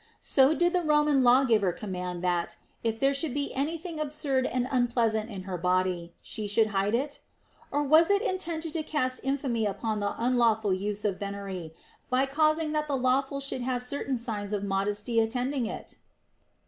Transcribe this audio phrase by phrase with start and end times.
[0.19, 4.67] So did the Roman lawgiver command that, if there should be any thing absurd and
[4.71, 7.19] unpleasant in her body, she should hide it'
[7.69, 11.75] Or was it intended to cast infamy upon the unlawful use of venery
[12.09, 15.97] by causing that the lawful should have certain signs of modesty attending it